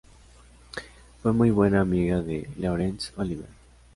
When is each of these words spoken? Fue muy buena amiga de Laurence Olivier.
Fue 1.21 1.31
muy 1.31 1.51
buena 1.51 1.81
amiga 1.81 2.23
de 2.23 2.49
Laurence 2.57 3.11
Olivier. 3.17 3.49